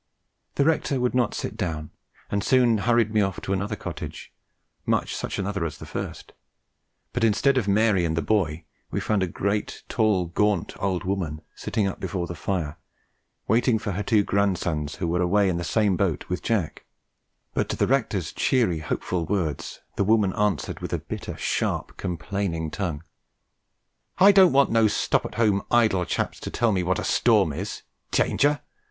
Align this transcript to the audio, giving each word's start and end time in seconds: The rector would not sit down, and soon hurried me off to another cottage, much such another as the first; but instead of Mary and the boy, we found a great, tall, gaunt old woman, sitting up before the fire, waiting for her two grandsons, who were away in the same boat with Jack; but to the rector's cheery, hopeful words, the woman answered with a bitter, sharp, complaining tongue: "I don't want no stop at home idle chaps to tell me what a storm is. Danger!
The 0.55 0.65
rector 0.65 0.99
would 0.99 1.13
not 1.13 1.35
sit 1.35 1.55
down, 1.55 1.91
and 2.31 2.43
soon 2.43 2.79
hurried 2.79 3.13
me 3.13 3.21
off 3.21 3.39
to 3.41 3.53
another 3.53 3.75
cottage, 3.75 4.33
much 4.83 5.15
such 5.15 5.37
another 5.37 5.63
as 5.63 5.77
the 5.77 5.85
first; 5.85 6.33
but 7.13 7.23
instead 7.23 7.55
of 7.55 7.67
Mary 7.67 8.03
and 8.03 8.17
the 8.17 8.23
boy, 8.23 8.65
we 8.89 8.99
found 8.99 9.21
a 9.21 9.27
great, 9.27 9.83
tall, 9.87 10.25
gaunt 10.25 10.73
old 10.79 11.03
woman, 11.03 11.43
sitting 11.53 11.85
up 11.85 11.99
before 11.99 12.25
the 12.25 12.33
fire, 12.33 12.79
waiting 13.47 13.77
for 13.77 13.91
her 13.91 14.01
two 14.01 14.23
grandsons, 14.23 14.95
who 14.95 15.07
were 15.07 15.21
away 15.21 15.47
in 15.47 15.57
the 15.57 15.63
same 15.63 15.95
boat 15.95 16.25
with 16.29 16.41
Jack; 16.41 16.83
but 17.53 17.69
to 17.69 17.75
the 17.75 17.85
rector's 17.85 18.33
cheery, 18.33 18.79
hopeful 18.79 19.27
words, 19.27 19.81
the 19.97 20.03
woman 20.03 20.33
answered 20.33 20.79
with 20.79 20.93
a 20.93 20.97
bitter, 20.97 21.37
sharp, 21.37 21.95
complaining 21.97 22.71
tongue: 22.71 23.03
"I 24.17 24.31
don't 24.31 24.51
want 24.51 24.71
no 24.71 24.87
stop 24.87 25.25
at 25.27 25.35
home 25.35 25.61
idle 25.69 26.05
chaps 26.05 26.39
to 26.39 26.49
tell 26.49 26.71
me 26.71 26.81
what 26.81 26.97
a 26.97 27.03
storm 27.03 27.53
is. 27.53 27.83
Danger! 28.09 28.61